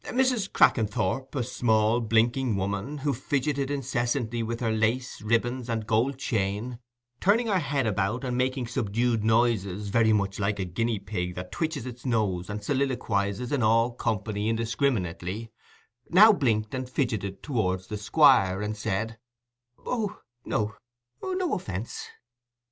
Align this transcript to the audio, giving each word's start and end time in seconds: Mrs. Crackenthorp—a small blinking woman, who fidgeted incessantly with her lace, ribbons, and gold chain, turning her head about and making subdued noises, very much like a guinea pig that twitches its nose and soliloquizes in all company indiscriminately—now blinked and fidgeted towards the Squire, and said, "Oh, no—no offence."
Mrs. 0.03 0.51
Crackenthorp—a 0.51 1.43
small 1.43 2.01
blinking 2.01 2.55
woman, 2.55 2.97
who 2.97 3.13
fidgeted 3.13 3.69
incessantly 3.69 4.41
with 4.41 4.59
her 4.59 4.71
lace, 4.71 5.21
ribbons, 5.21 5.69
and 5.69 5.85
gold 5.85 6.17
chain, 6.17 6.79
turning 7.19 7.45
her 7.45 7.59
head 7.59 7.85
about 7.85 8.23
and 8.23 8.35
making 8.35 8.65
subdued 8.65 9.23
noises, 9.23 9.89
very 9.89 10.11
much 10.11 10.39
like 10.39 10.57
a 10.57 10.65
guinea 10.65 10.97
pig 10.97 11.35
that 11.35 11.51
twitches 11.51 11.85
its 11.85 12.03
nose 12.03 12.49
and 12.49 12.63
soliloquizes 12.63 13.51
in 13.51 13.61
all 13.61 13.91
company 13.91 14.49
indiscriminately—now 14.49 16.33
blinked 16.33 16.73
and 16.73 16.89
fidgeted 16.89 17.43
towards 17.43 17.85
the 17.85 17.95
Squire, 17.97 18.59
and 18.59 18.75
said, 18.75 19.19
"Oh, 19.85 20.19
no—no 20.43 21.53
offence." 21.53 22.07